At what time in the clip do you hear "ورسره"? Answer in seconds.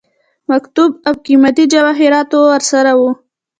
2.51-2.91